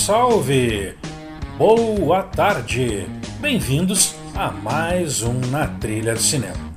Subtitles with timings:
[0.00, 0.94] Salve!
[1.58, 3.06] Boa tarde!
[3.38, 6.72] Bem-vindos a mais um Na Trilha do Cinema.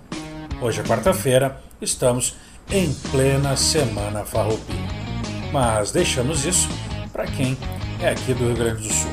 [0.62, 2.36] Hoje é quarta-feira, estamos
[2.70, 4.78] em plena Semana Farroupilha.
[5.54, 6.68] Mas deixamos isso
[7.14, 7.58] para quem
[8.02, 9.12] é aqui do Rio Grande do Sul.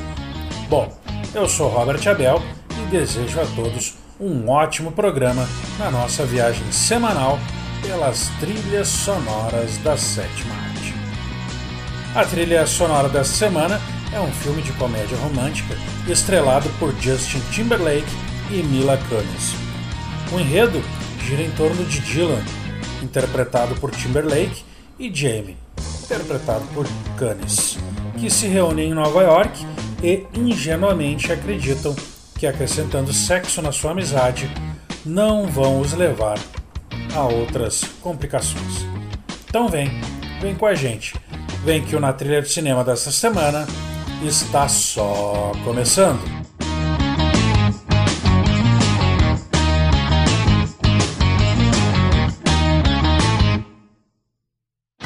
[0.67, 0.93] Bom,
[1.33, 5.47] eu sou Robert Abel e desejo a todos um ótimo programa
[5.79, 7.39] na nossa viagem semanal
[7.81, 10.93] pelas trilhas sonoras da sétima arte.
[12.13, 13.79] A trilha sonora desta semana
[14.13, 15.75] é um filme de comédia romântica
[16.07, 18.11] estrelado por Justin Timberlake
[18.49, 19.55] e Mila Kunis.
[20.31, 20.81] O enredo
[21.25, 22.41] gira em torno de Dylan,
[23.01, 24.63] interpretado por Timberlake,
[24.99, 25.57] e Jamie,
[26.03, 26.85] interpretado por
[27.17, 27.77] Kunis,
[28.19, 29.65] que se reúnem em Nova York
[30.03, 31.95] e ingenuamente acreditam
[32.37, 34.49] que acrescentando sexo na sua amizade
[35.03, 36.37] não vão os levar
[37.15, 38.85] a outras complicações.
[39.49, 39.89] Então vem,
[40.39, 41.15] vem com a gente
[41.63, 43.67] Vem que o Na Trilha de Cinema dessa semana
[44.27, 46.19] está só começando.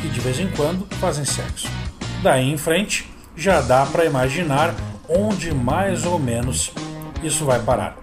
[0.00, 1.68] que de vez em quando fazem sexo.
[2.22, 4.74] Daí em frente, já dá para imaginar
[5.08, 6.72] onde mais ou menos
[7.22, 7.96] isso vai parar.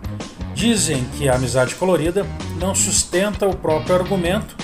[0.54, 2.26] Dizem que a amizade colorida
[2.60, 4.56] não sustenta o próprio argumento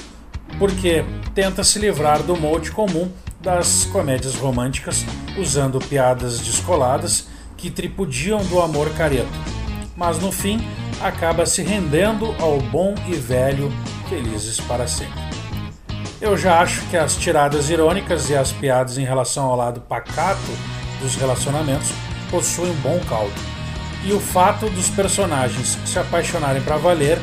[0.57, 1.03] porque
[1.33, 5.05] tenta se livrar do molde comum das comédias românticas,
[5.37, 7.27] usando piadas descoladas
[7.59, 9.29] que tripudiam do amor careto,
[9.95, 10.59] mas no fim
[11.01, 13.71] acaba se rendendo ao bom e velho
[14.07, 15.19] Felizes para Sempre.
[16.21, 20.51] Eu já acho que as tiradas irônicas e as piadas em relação ao lado pacato
[21.01, 21.89] dos relacionamentos
[22.31, 23.33] possuem um bom caldo.
[24.05, 27.17] E o fato dos personagens se apaixonarem para valer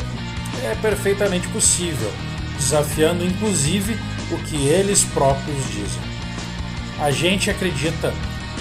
[0.64, 2.10] é perfeitamente possível,
[2.56, 3.98] desafiando inclusive
[4.30, 6.02] o que eles próprios dizem.
[7.00, 8.12] A gente acredita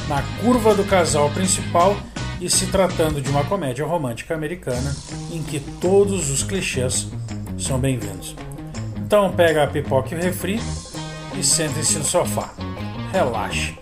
[0.07, 1.96] na curva do casal principal
[2.40, 4.96] e se tratando de uma comédia romântica americana
[5.31, 7.07] em que todos os clichês
[7.57, 8.36] são bem-vindos.
[8.98, 10.60] Então pega a pipoca e o refri
[11.38, 12.54] e sentem-se no sofá.
[13.12, 13.78] Relaxe,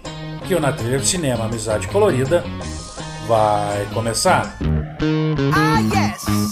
[0.47, 2.43] que o Na Trilha de Cinema Amizade Colorida
[3.27, 4.57] vai começar.
[5.53, 6.43] Ah, yes.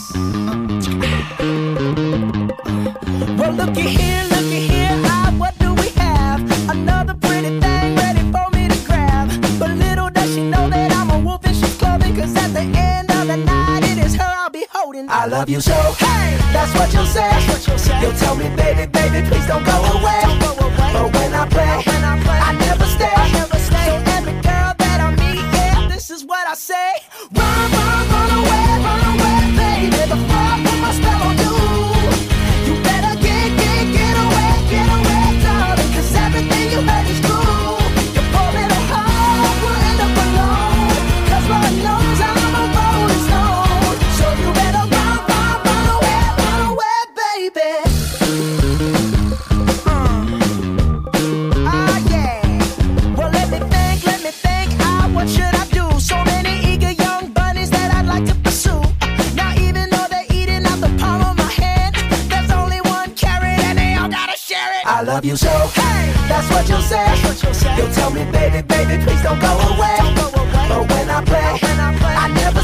[12.22, 15.10] Cause at the end of the night, it is her I'll be holding.
[15.10, 15.74] I love you so.
[15.74, 17.22] Hey, that's what you'll say.
[17.22, 18.00] That's what you'll, say.
[18.00, 20.22] you'll tell me, baby, baby, please don't go away.
[20.22, 20.92] Don't go away.
[20.94, 23.10] But when I play, but when I, play I never stay.
[23.10, 23.86] I never stay.
[23.90, 26.92] So every girl that I meet, yeah, this is what I say.
[65.22, 65.50] love you so.
[65.50, 67.78] Hey, that's what you'll say.
[67.78, 69.98] You'll tell me, baby, baby, please don't go away.
[70.68, 72.61] But when I play, I never.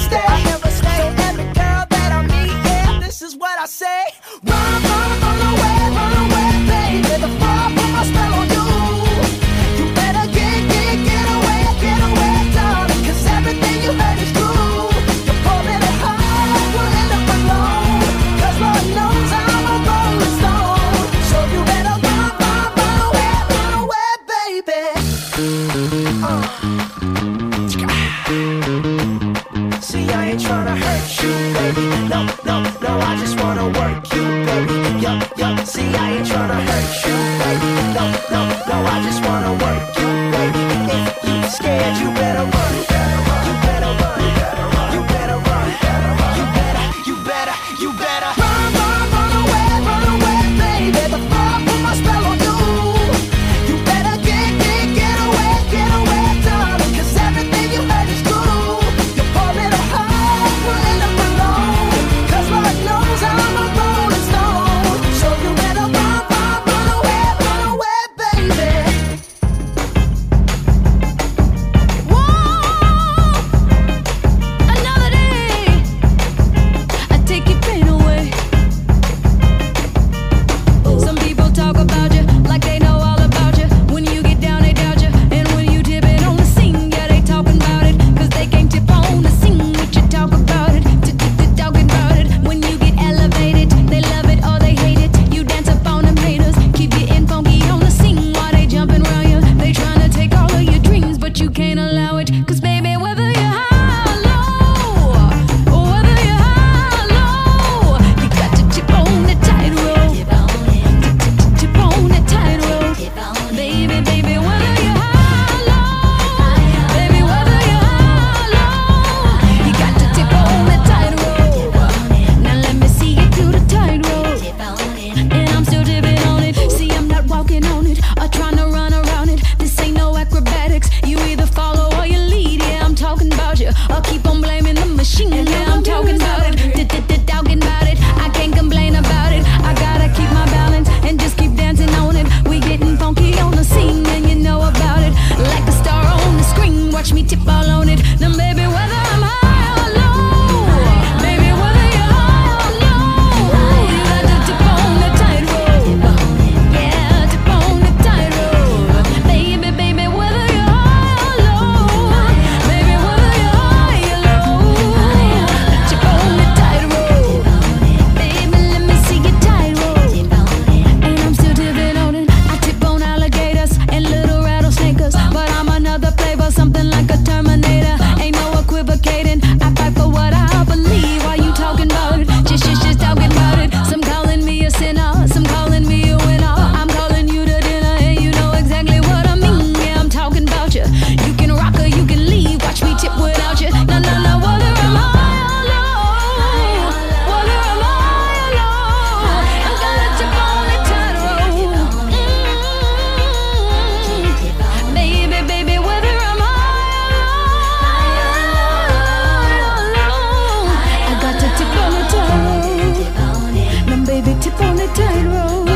[214.47, 214.87] up on a
[215.25, 215.66] road.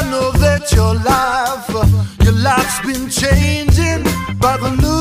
[0.00, 1.68] I know that your life,
[2.24, 4.02] your life's been changing
[4.38, 4.99] by the news.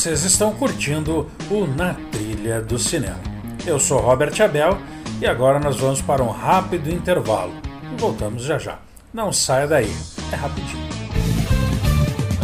[0.00, 3.20] Vocês estão curtindo o Na Trilha do Cinema.
[3.66, 4.78] Eu sou Robert Abel
[5.20, 7.52] e agora nós vamos para um rápido intervalo.
[7.98, 8.78] Voltamos já já.
[9.12, 9.94] Não saia daí,
[10.32, 10.88] é rapidinho.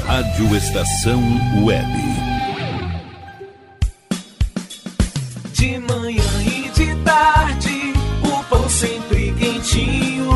[0.05, 1.19] Rádio Estação
[1.65, 1.87] Web.
[5.55, 10.36] De manhã e de tarde, o pão sempre quentinho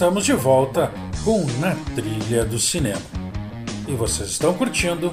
[0.00, 0.90] Estamos de volta
[1.26, 3.02] com Na Trilha do Cinema.
[3.86, 5.12] E vocês estão curtindo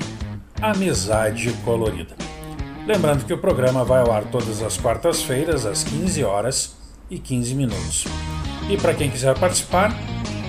[0.61, 2.15] Amizade Colorida.
[2.85, 6.77] Lembrando que o programa vai ao ar todas as quartas-feiras, às 15 horas
[7.11, 8.05] e 15 minutos.
[8.69, 9.93] E para quem quiser participar,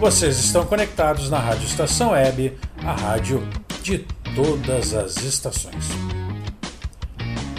[0.00, 3.46] Vocês estão conectados na Rádio Estação Web, a rádio
[3.82, 6.17] de todas as estações.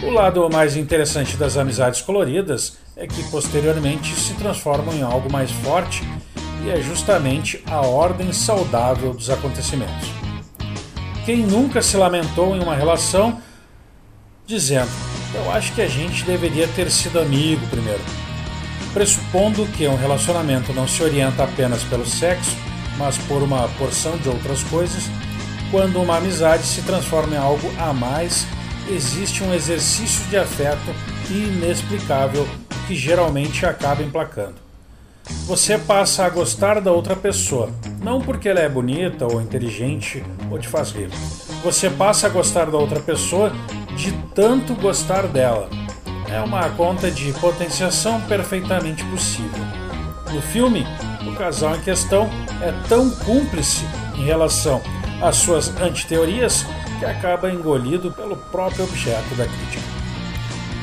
[0.02, 5.50] O lado mais interessante das amizades coloridas é que posteriormente se transformam em algo mais
[5.50, 6.02] forte
[6.64, 10.08] e é justamente a ordem saudável dos acontecimentos.
[11.26, 13.42] Quem nunca se lamentou em uma relação
[14.46, 14.90] dizendo:
[15.34, 18.00] Eu acho que a gente deveria ter sido amigo primeiro.
[18.94, 22.56] Pressupondo que um relacionamento não se orienta apenas pelo sexo,
[22.96, 25.04] mas por uma porção de outras coisas,
[25.70, 28.46] quando uma amizade se transforma em algo a mais
[28.92, 30.94] existe um exercício de afeto
[31.30, 32.46] inexplicável
[32.86, 34.56] que geralmente acaba emplacando.
[35.46, 37.70] Você passa a gostar da outra pessoa,
[38.02, 41.08] não porque ela é bonita ou inteligente ou te faz rir.
[41.62, 43.52] Você passa a gostar da outra pessoa
[43.96, 45.68] de tanto gostar dela.
[46.28, 49.64] É uma conta de potenciação perfeitamente possível.
[50.32, 50.86] No filme,
[51.26, 52.28] o casal em questão
[52.62, 53.84] é tão cúmplice
[54.16, 54.80] em relação
[55.20, 56.64] às suas antiteorias
[57.00, 59.82] que acaba engolido pelo próprio objeto da crítica.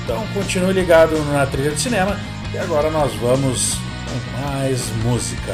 [0.04, 2.20] Então continue ligado na trilha de cinema
[2.52, 5.54] e agora nós vamos com mais música.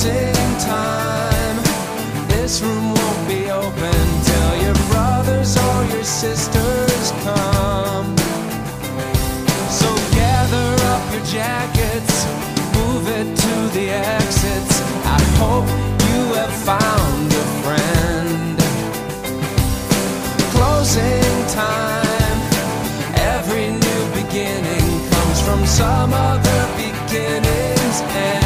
[0.00, 1.56] visiting time.
[2.28, 8.16] This room won't be open till your brothers or your sisters come.
[9.68, 12.24] So gather up your jackets,
[12.76, 14.80] move it to the exits.
[15.04, 15.68] I hope
[16.08, 18.58] you have found a friend.
[20.54, 22.38] Closing time,
[23.36, 28.39] every new beginning comes from some other beginning's end.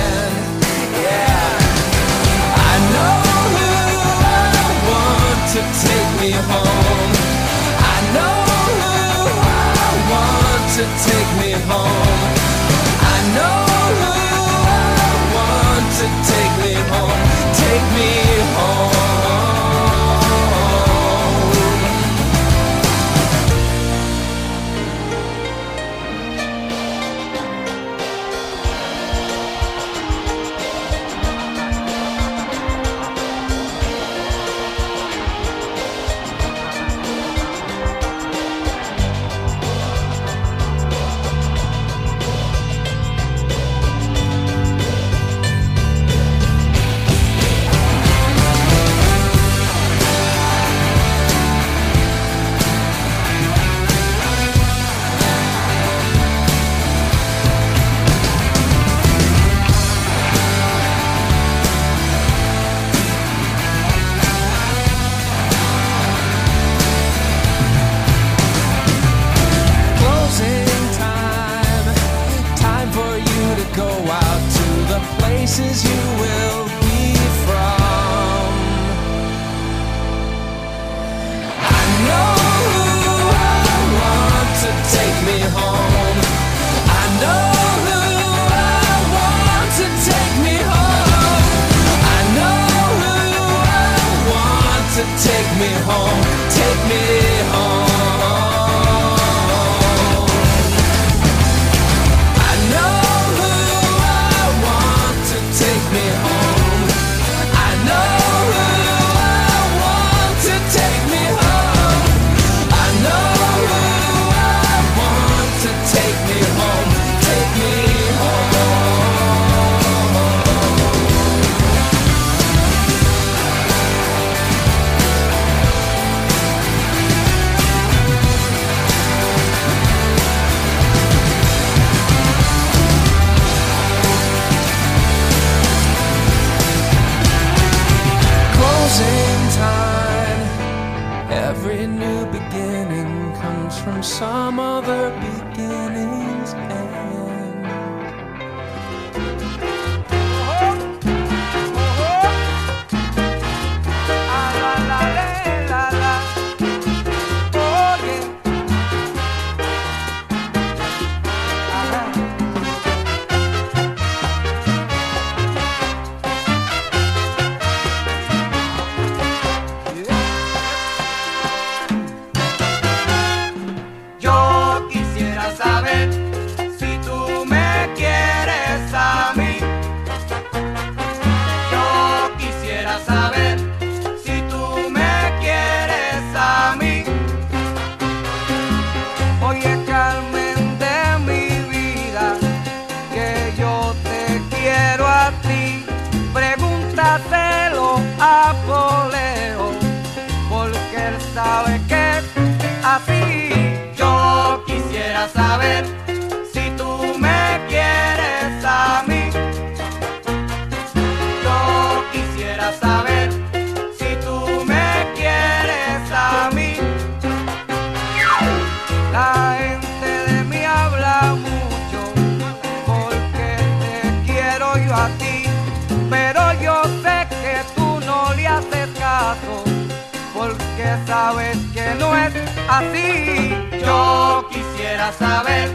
[232.78, 233.54] Así.
[233.84, 235.68] Yo quisiera saber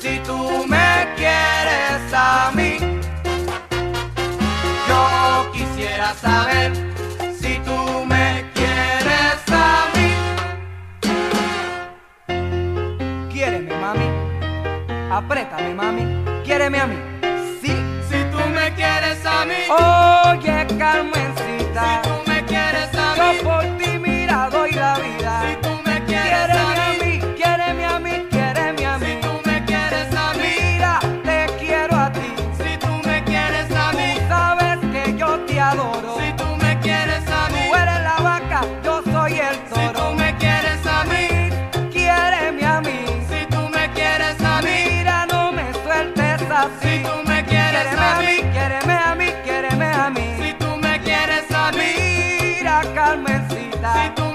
[0.00, 2.78] si tú me quieres a mí.
[4.88, 6.72] Yo quisiera saber
[7.40, 10.08] si tú me quieres a mí.
[13.32, 14.08] Quiéreme, mami.
[15.10, 16.04] Apriétame, mami.
[16.44, 16.96] Quiéreme a mí.
[17.60, 17.72] Sí.
[18.08, 19.60] Si tú me quieres a mí.
[19.68, 20.59] Oye.
[53.10, 53.92] almendrita.
[53.94, 54.29] Si tú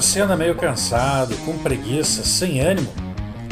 [0.00, 2.92] você anda meio cansado, com preguiça, sem ânimo,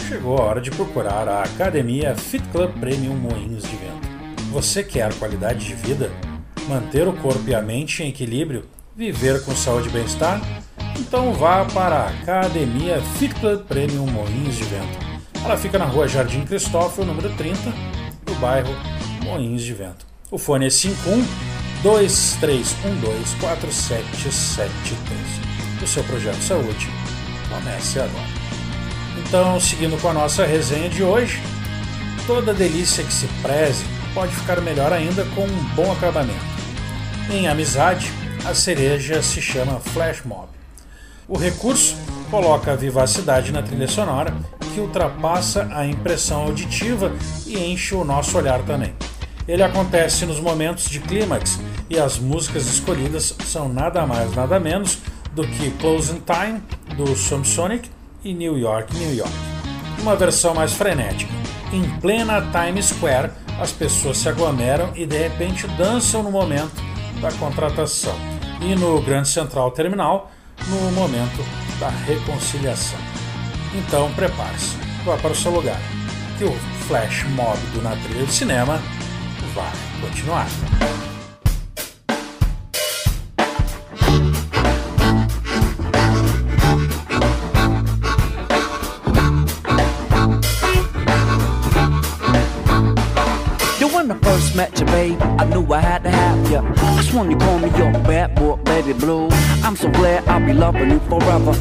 [0.07, 4.07] chegou a hora de procurar a Academia Fit Club Premium Moinhos de Vento.
[4.52, 6.12] Você quer qualidade de vida?
[6.68, 8.66] Manter o corpo e a mente em equilíbrio?
[8.94, 10.38] Viver com saúde e bem-estar?
[11.00, 14.98] Então vá para a Academia Fit Club Premium Moinhos de Vento.
[15.42, 17.59] Ela fica na rua Jardim Cristófilo, número 30,
[18.28, 18.74] no bairro
[19.22, 20.04] Moinhos de Vento.
[20.30, 21.24] O fone é 51
[21.83, 25.53] 2312 4773
[25.84, 26.88] o seu projeto de saúde
[27.48, 28.44] comece agora.
[29.18, 31.40] Então, seguindo com a nossa resenha de hoje,
[32.26, 36.44] toda delícia que se preze pode ficar melhor ainda com um bom acabamento.
[37.30, 38.10] Em amizade,
[38.44, 40.48] a cereja se chama Flash Mob.
[41.26, 41.96] O recurso
[42.30, 44.34] coloca a vivacidade na trilha sonora
[44.74, 47.12] que ultrapassa a impressão auditiva
[47.46, 48.94] e enche o nosso olhar também.
[49.46, 54.98] Ele acontece nos momentos de clímax e as músicas escolhidas são nada mais nada menos
[55.34, 56.62] do que Closing Time
[56.96, 57.90] do Sonic
[58.24, 59.32] e New York, New York.
[60.00, 61.32] Uma versão mais frenética.
[61.72, 66.82] Em plena Times Square, as pessoas se aglomeram e de repente dançam no momento
[67.20, 68.14] da contratação.
[68.60, 70.30] E no Grande Central Terminal,
[70.68, 71.44] no momento
[71.78, 72.98] da reconciliação.
[73.74, 75.80] Então prepare-se, vá para o seu lugar,
[76.38, 76.52] que o
[76.86, 78.80] flash mob do Na Trilha de Cinema
[79.54, 80.46] vai continuar.
[95.13, 96.13] I knew I had to
[96.55, 96.75] you.
[96.96, 99.29] That's when you call me your bad boy, baby blue.
[99.63, 101.55] I'm so glad I'll be loving you forever.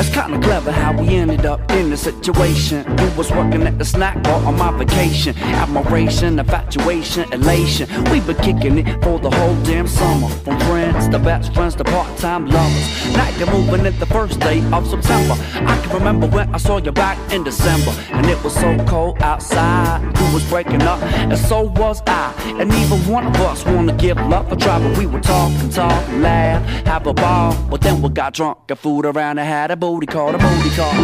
[0.00, 2.84] It's kinda clever how we ended up in this situation.
[2.98, 5.36] You was working at the snack bar on my vacation.
[5.38, 7.86] Admiration, infatuation, elation.
[8.10, 10.28] We've been kicking it for the whole damn summer.
[10.44, 13.14] From friends to best friends to part-time lovers.
[13.14, 15.36] Now you're moving in the first day of September.
[15.66, 17.92] I can remember when I saw you back in December.
[18.12, 20.00] And it was so cold outside.
[20.18, 22.32] You was breaking up, and so was I.
[22.58, 24.78] And neither one of us wanna give love a try.
[24.78, 27.56] But we would talk and talk and laugh, have a ball.
[27.70, 30.70] But then we got drunk and fooled around and had a booty call, a booty
[30.76, 30.94] call.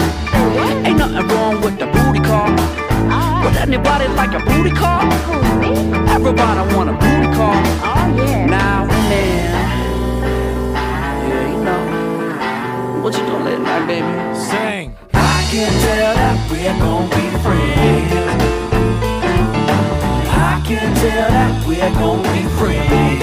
[0.86, 2.50] Ain't nothing wrong with the booty call.
[3.44, 5.02] Would anybody like a booty call?
[6.10, 7.54] Everybody want a booty call.
[7.88, 9.52] Oh yeah now and then.
[11.28, 13.02] Yeah, you know.
[13.02, 14.34] What you doing late night, baby?
[14.34, 14.96] Sing.
[15.14, 18.55] I can tell that we're gonna be friends.
[20.56, 23.20] I can tell that we're gonna be friends.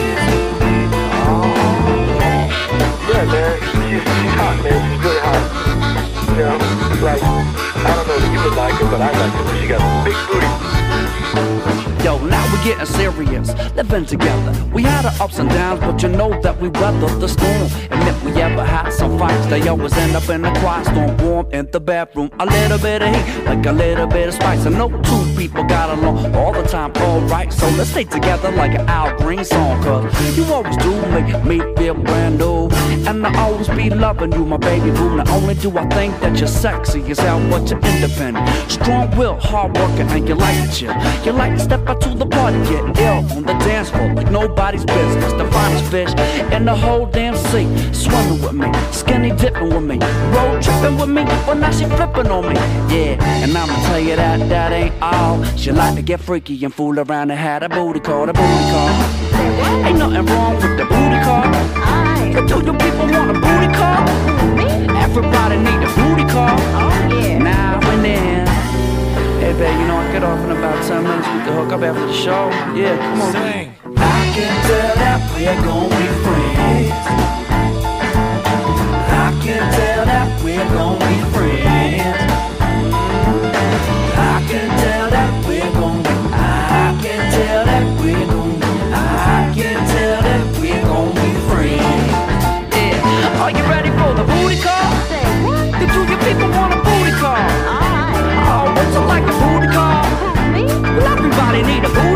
[3.09, 3.59] Yeah, man.
[3.59, 4.91] She's, she's hot, man.
[4.93, 5.72] She's really hot.
[6.31, 6.57] Know,
[7.03, 9.61] like, I don't know if you would like but I like.
[9.61, 10.73] She got big booty.
[12.03, 14.53] Yo, now we're getting serious, living together.
[14.73, 17.69] We had our ups and downs, but you know that we weathered the storm.
[17.91, 21.17] And if we ever had some fights, they always end up in a quiet storm,
[21.19, 22.29] warm in the bathroom.
[22.41, 24.65] A little bit of heat, like a little bit of spice.
[24.65, 27.53] And no two people got along all the time, alright.
[27.53, 31.59] So let's stay together like an Al Green song, cause you always do make me
[31.77, 32.67] feel brand new.
[33.07, 35.15] And I always be loving you, my baby boo.
[35.15, 39.35] Not only do I think that you're sexy is hell, but you're independent, strong will,
[39.39, 40.93] hard working, and you like to chill.
[41.25, 44.31] You like to step out to the party, get ill on the dance floor like
[44.31, 45.33] nobody's business.
[45.33, 46.13] The finest fish
[46.51, 49.97] in the whole damn sea, swimming with me, skinny dipping with me,
[50.35, 51.23] road tripping with me.
[51.45, 52.55] But now she flipping on me,
[52.93, 53.23] yeah.
[53.43, 55.43] And I'ma tell you that that ain't all.
[55.55, 58.63] She like to get freaky and fool around and had a booty call, a booty
[58.71, 58.89] call.
[59.85, 61.02] Ain't nothing wrong with the booty
[70.13, 71.27] get off in about 10 minutes.
[71.27, 72.49] We can hook up after the show.
[72.77, 73.31] Yeah, come on.
[73.31, 73.73] Sing.
[73.97, 76.93] I can tell that we're gonna be friends.
[79.09, 81.02] I can tell that we're gonna
[101.53, 102.12] Well, everybody need a booty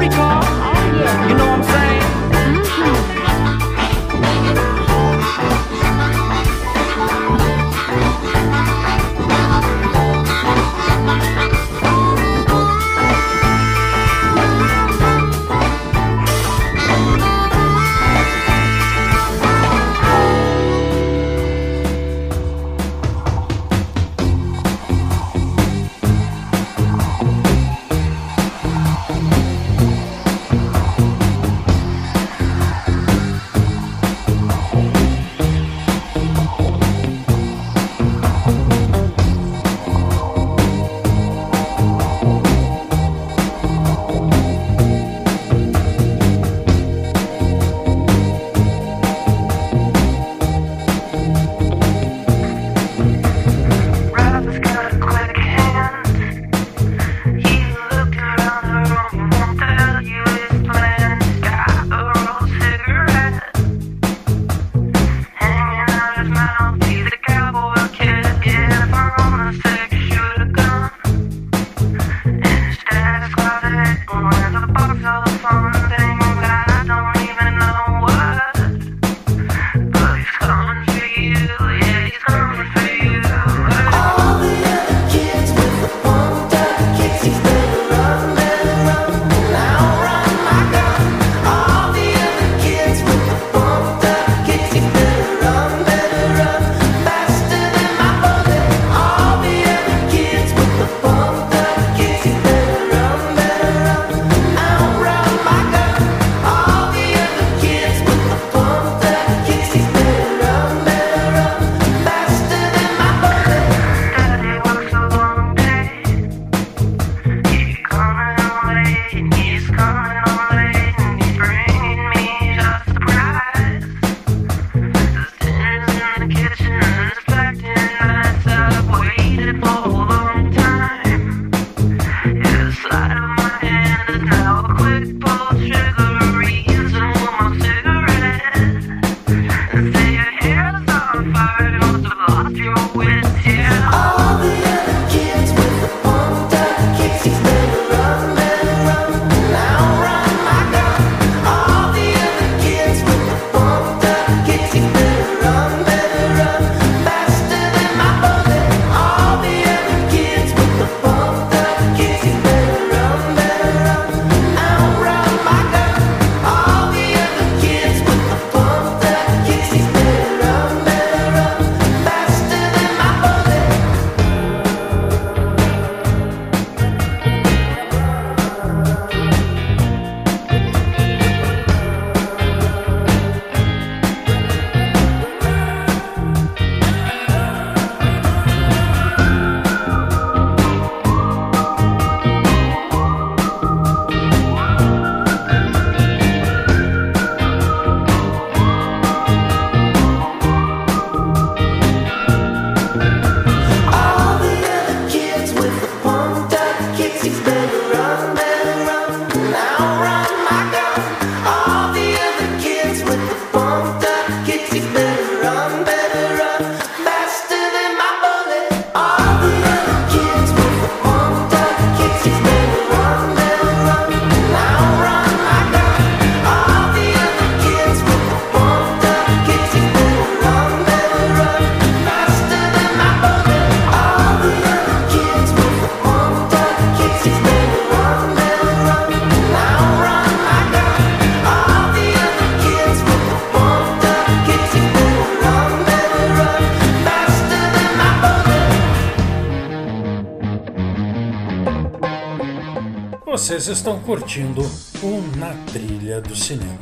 [253.58, 254.62] Vocês estão curtindo
[255.01, 256.78] o Na Trilha do Cinema.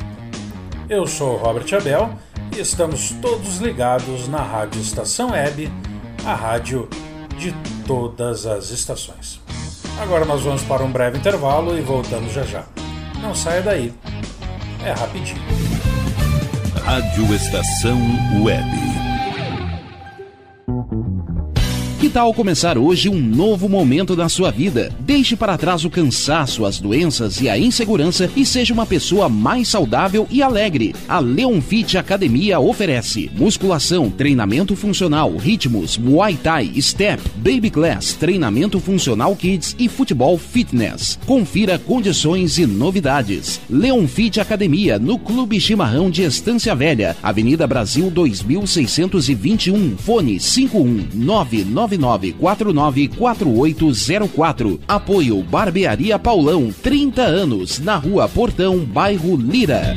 [0.90, 2.10] Eu sou Robert Abel
[2.54, 5.72] e estamos todos ligados na Rádio Estação Web,
[6.22, 6.86] a rádio
[7.38, 7.50] de
[7.86, 9.40] todas as estações.
[9.98, 12.66] Agora nós vamos para um breve intervalo e voltamos já já.
[13.22, 13.94] Não saia daí,
[14.84, 15.40] é rapidinho.
[16.84, 17.98] Rádio Estação
[18.44, 18.95] Web.
[22.16, 24.90] Tal começar hoje um novo momento da sua vida?
[25.00, 29.68] Deixe para trás o cansaço, as doenças e a insegurança e seja uma pessoa mais
[29.68, 30.94] saudável e alegre.
[31.06, 38.80] A Leon Fit Academia oferece musculação, treinamento funcional, ritmos, muay thai, step, baby class, treinamento
[38.80, 41.16] funcional kids e futebol fitness.
[41.24, 43.60] Confira condições e novidades.
[43.70, 54.80] Leon Fit Academia no Clube Chimarrão de Estância Velha, Avenida Brasil 2621, fone 51999 99494804.
[54.88, 59.96] Apoio Barbearia Paulão, 30 anos, na Rua Portão, bairro Lira.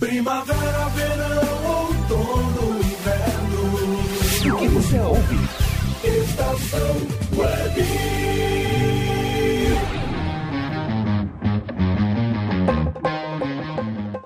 [0.00, 4.54] Primavera, verão, outono, inverno.
[4.54, 5.36] O que você ouve?
[6.02, 6.96] Estação
[7.36, 7.84] Web.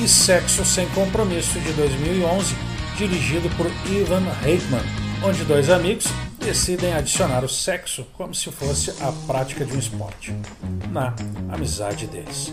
[0.00, 2.54] E Sexo Sem Compromisso de 2011,
[2.96, 4.82] dirigido por Ivan Reitman,
[5.24, 6.06] onde dois amigos
[6.38, 10.34] decidem adicionar o sexo como se fosse a prática de um esporte,
[10.92, 11.14] na
[11.50, 12.52] amizade deles.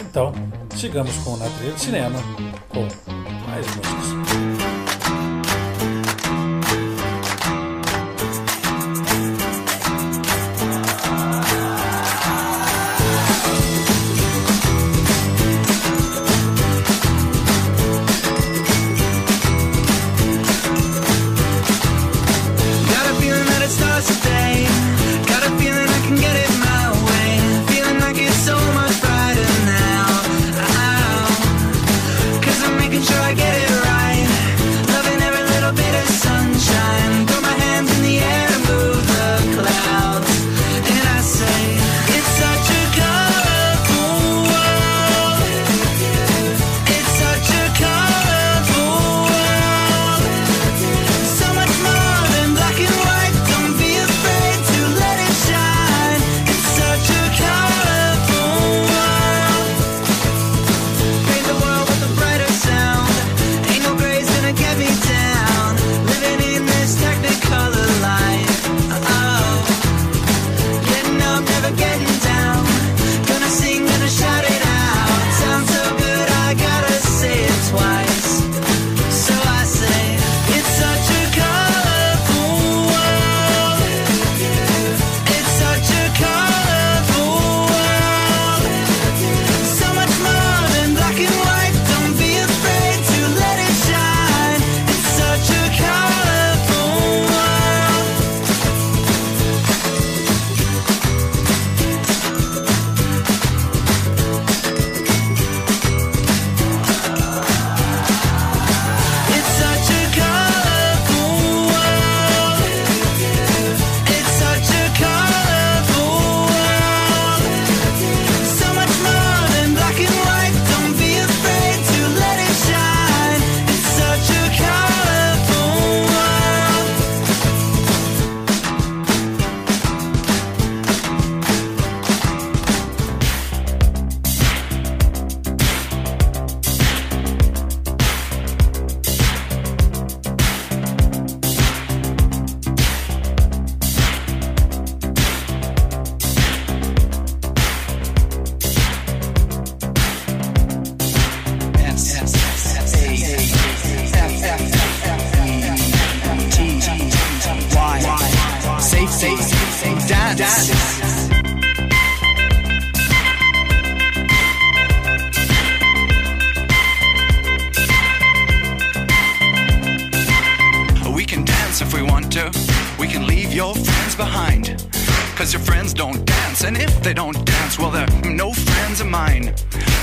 [0.00, 0.32] Então,
[0.76, 2.18] sigamos com Na Trilha de Cinema,
[2.68, 2.86] com
[3.48, 4.03] mais músicas.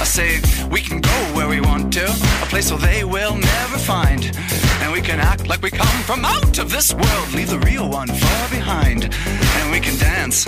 [0.02, 0.41] I say
[0.72, 2.06] we can go where we want to.
[2.06, 4.36] A place where they will never find.
[4.82, 7.34] And we can act like we come from out of this world.
[7.36, 9.14] Leave the real one far behind.
[9.14, 10.47] And we can dance.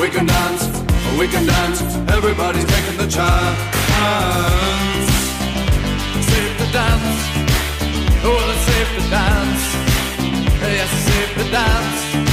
[0.00, 0.64] We can dance,
[1.18, 1.82] we can dance.
[2.16, 3.58] Everybody's taking the chance.
[6.30, 7.20] Save the dance.
[8.22, 9.64] well let's save the dance.
[10.62, 12.27] Yes, save the dance.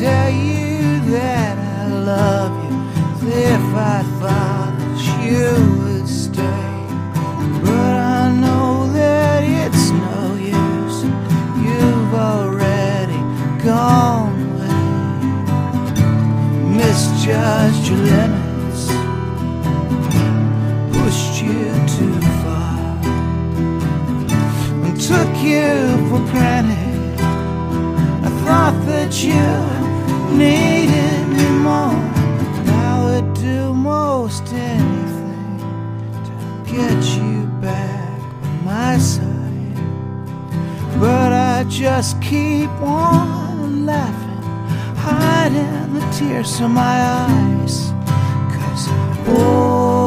[0.00, 2.72] tell you that I love you
[3.28, 5.50] if I thought that you
[5.82, 6.68] would stay.
[7.60, 11.04] But I know that it's no use,
[11.64, 13.20] you've already
[13.62, 14.84] gone away.
[16.78, 18.39] Misjudged your limits.
[41.80, 44.42] Just keep on laughing,
[44.98, 47.94] hiding the tears from my eyes.
[48.52, 48.86] Cause
[49.24, 49.99] boys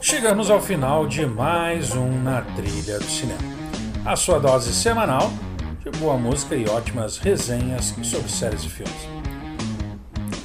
[0.00, 3.40] Chegamos ao final de mais um Na Trilha do Cinema.
[4.04, 5.30] A sua dose semanal
[5.84, 9.08] de boa música e ótimas resenhas sobre séries e filmes.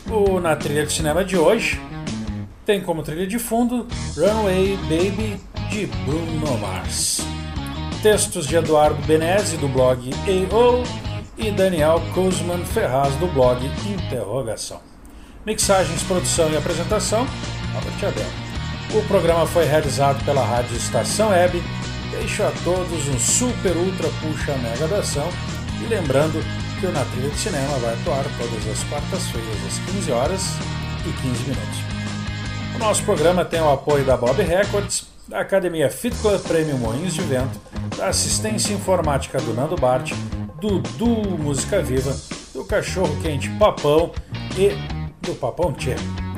[0.10, 1.80] O Na Trilha do Cinema de hoje
[2.66, 5.40] tem como trilha de fundo Runaway Baby
[5.70, 7.22] de Bruno Mars.
[8.02, 10.10] Textos de Eduardo Benezzi do blog
[10.54, 11.09] AO
[11.40, 14.82] e Daniel Kuzman Ferraz do blog Interrogação.
[15.46, 17.26] Mixagens, produção e apresentação,
[17.74, 18.26] Robert Abel.
[18.94, 21.64] O programa foi realizado pela Rádio Estação Web.
[22.12, 25.30] Deixo a todos um super ultra puxa mega abração
[25.82, 26.44] e lembrando
[26.80, 30.42] que o Na Trilha de Cinema vai atuar todas as quartas-feiras às 15 horas
[31.08, 31.80] e 15 minutos.
[32.76, 37.14] O nosso programa tem o apoio da Bob Records, da Academia Fit Club Premium Moinhos
[37.14, 37.60] de Vento,
[37.96, 40.12] da assistência informática do Nando Bart,
[40.60, 42.16] do Du Música Viva,
[42.54, 44.12] do Cachorro Quente Papão
[44.58, 44.72] e
[45.26, 45.96] do Papão Tchê,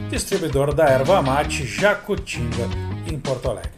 [0.10, 2.70] distribuidor da erva mate Jacutinga
[3.08, 3.72] em Porto Alegre.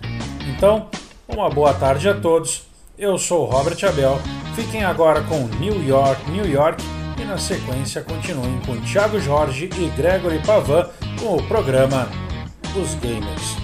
[0.50, 0.88] Então,
[1.28, 2.64] uma boa tarde a todos.
[2.98, 4.20] Eu sou Robert Abel.
[4.56, 6.84] Fiquem agora com New York, New York
[7.20, 10.90] e na sequência continuem com Thiago Jorge e Gregory Pavan
[11.20, 12.08] com o programa
[12.76, 13.58] Os Gamers.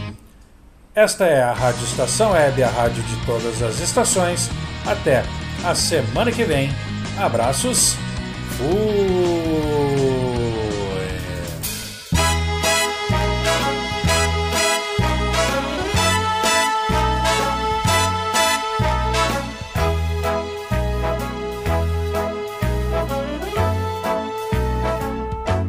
[0.96, 4.50] Esta é a Rádio Estação Web, a rádio de todas as estações.
[4.86, 5.24] Até
[5.64, 6.70] a semana que vem.
[7.18, 7.96] Abraços.
[8.58, 9.30] Fui.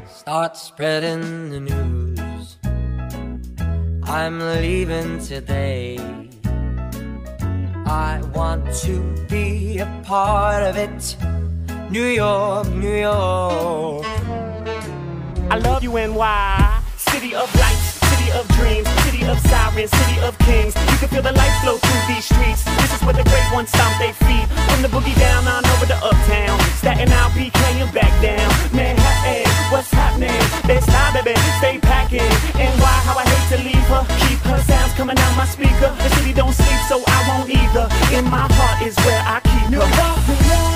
[0.07, 2.57] Start spreading the news.
[4.05, 6.30] I'm leaving today.
[7.91, 11.17] I want to be a part of it.
[11.91, 14.07] New York, New York.
[15.51, 16.83] I love you, NY.
[16.97, 18.87] City of lights, city of dreams,
[19.31, 20.75] of sirens, city of kings.
[20.75, 22.67] You can feel the light flow through these streets.
[22.83, 24.47] This is where the great ones stomp their feet.
[24.69, 26.59] From the boogie down on over to uptown.
[26.83, 28.51] Staten Island, BK, and back down.
[28.75, 30.35] Manhattan, what's happening?
[30.67, 32.31] Best time, baby, stay packing.
[32.59, 34.03] NY, how I hate to leave her.
[34.27, 35.95] Keep her sounds coming out my speaker.
[36.03, 37.87] The city don't sleep, so I won't either.
[38.17, 39.87] In my heart is where I keep her.
[39.87, 40.70] The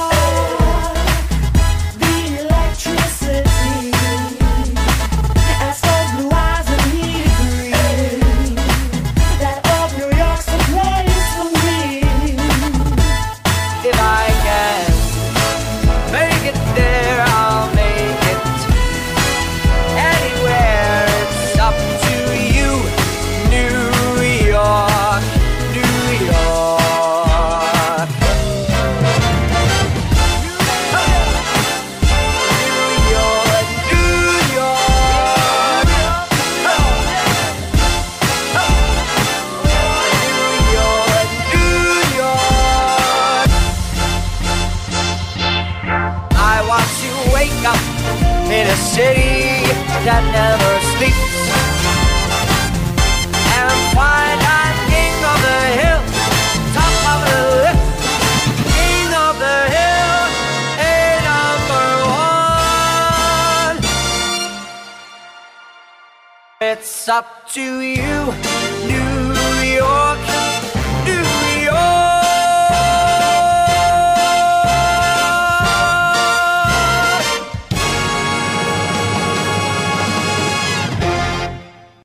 [67.54, 68.43] to you.